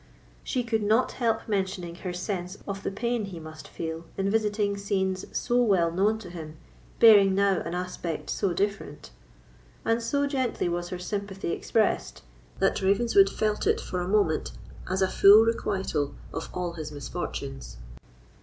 She 0.43 0.63
could 0.63 0.81
not 0.81 1.11
help 1.11 1.47
mentioning 1.47 1.93
her 1.97 2.11
sense 2.11 2.57
of 2.67 2.81
the 2.81 2.89
pain 2.89 3.25
he 3.25 3.39
must 3.39 3.67
feel 3.67 4.05
in 4.17 4.31
visiting 4.31 4.75
scenes 4.75 5.25
so 5.31 5.61
well 5.61 5.91
known 5.91 6.17
to 6.25 6.31
him, 6.31 6.57
bearing 6.99 7.35
now 7.35 7.59
an 7.61 7.75
aspect 7.75 8.31
so 8.31 8.51
different; 8.51 9.11
and 9.85 10.01
so 10.01 10.25
gently 10.25 10.67
was 10.67 10.89
her 10.89 10.97
sympathy 10.97 11.51
expressed, 11.51 12.23
that 12.57 12.81
Ravenswood 12.81 13.29
felt 13.29 13.67
it 13.67 13.79
for 13.79 14.01
a 14.01 14.07
moment 14.07 14.53
as 14.89 15.03
a 15.03 15.07
full 15.07 15.45
requital 15.45 16.15
of 16.33 16.49
all 16.51 16.73
his 16.73 16.91
misfortunes. 16.91 17.77